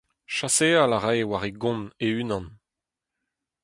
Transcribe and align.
Chaseal 0.35 0.91
a 0.97 0.99
rae 0.99 1.21
war 1.29 1.43
e 1.49 1.51
gont 1.61 1.87
e-unan. 2.05 2.45